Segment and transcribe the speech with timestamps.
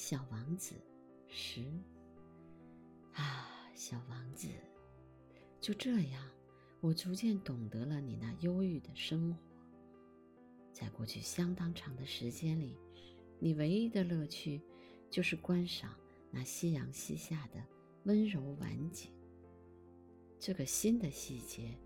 [0.00, 0.76] 小王子
[1.26, 1.60] 十
[3.14, 4.46] 啊，小王子，
[5.60, 6.24] 就这样，
[6.80, 9.40] 我逐渐懂得了你那忧郁的生活。
[10.72, 12.78] 在过去相当长的时间里，
[13.40, 14.62] 你唯一的乐趣
[15.10, 15.92] 就是观赏
[16.30, 17.60] 那夕阳西下的
[18.04, 19.10] 温柔晚景。
[20.38, 21.76] 这个新的细节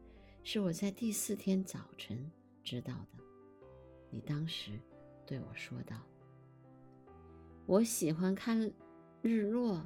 [0.44, 2.30] 是我在第四天早晨
[2.62, 3.24] 知道的。
[4.10, 4.78] 你当时
[5.26, 5.96] 对我说道。
[7.66, 8.58] 我喜欢看
[9.22, 9.80] 日落，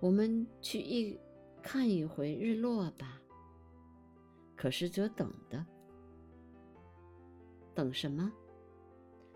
[0.00, 1.18] 我们去一
[1.62, 3.20] 看一回日落吧。
[4.56, 5.66] 可是这等的，
[7.74, 8.32] 等什么？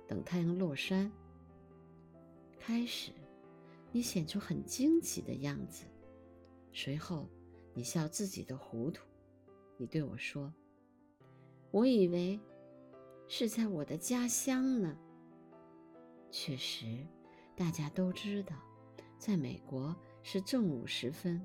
[0.06, 1.10] 等太阳落山。
[2.58, 3.12] 开始，
[3.90, 5.84] 你显出很惊奇的样子，
[6.72, 7.28] 随后
[7.74, 9.04] 你笑自己的糊涂。
[9.76, 10.52] 你对我说
[11.70, 12.38] ：“我以为
[13.26, 14.96] 是在我的家乡呢。”
[16.30, 17.04] 确实。
[17.58, 18.54] 大家都知道，
[19.18, 21.44] 在美国是正午时分，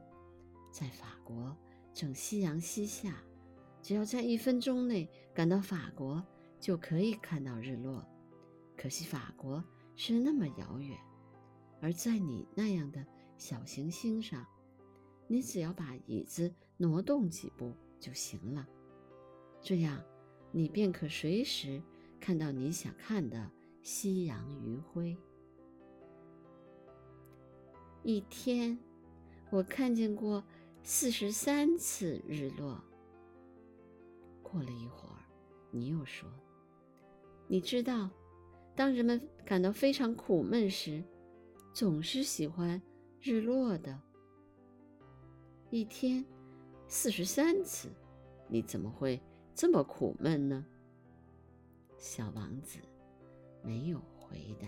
[0.71, 1.57] 在法国
[1.91, 3.15] 正夕阳西下。
[3.81, 6.23] 只要在一分钟内赶到法国，
[6.59, 8.07] 就可以看到日落。
[8.77, 9.61] 可惜法国
[9.95, 10.95] 是那么遥远，
[11.81, 13.03] 而在你那样的
[13.39, 14.45] 小行星上，
[15.27, 18.67] 你只要把椅子挪动几步就行了，
[19.59, 19.99] 这样
[20.51, 21.81] 你便可随时
[22.19, 23.51] 看到你想看的
[23.81, 25.17] 夕阳余晖。
[28.03, 28.77] 一天，
[29.49, 30.43] 我看见过
[30.83, 32.83] 四十三次日落。
[34.41, 35.23] 过了一会儿，
[35.71, 36.29] 你又说
[37.47, 38.09] ：“你知道，
[38.75, 41.01] 当人们感到非常苦闷时，
[41.73, 42.81] 总是喜欢
[43.21, 43.97] 日落的。
[45.69, 46.25] 一天
[46.89, 47.89] 四十三次，
[48.49, 49.17] 你怎么会
[49.55, 50.65] 这么苦闷呢？”
[51.97, 52.79] 小王子
[53.63, 54.67] 没有回答。